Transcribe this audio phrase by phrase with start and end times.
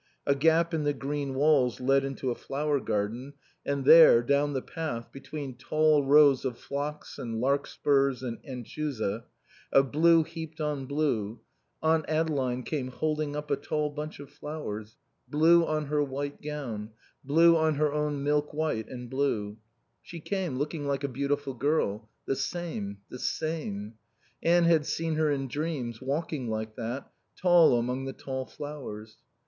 [0.25, 4.61] A gap in the green walls led into the flower garden, and there, down the
[4.63, 9.25] path between tall rows of phlox and larkspurs and anchusa,
[9.71, 11.41] of blue heaped on blue,
[11.83, 16.89] Aunt Adeline came holding up a tall bunch of flowers, blue on her white gown,
[17.23, 19.57] blue on her own milk white and blue.
[20.01, 23.93] She came, looking like a beautiful girl; the same, the same;
[24.41, 29.17] Anne had seen her in dreams, walking like that, tall among the tall flowers.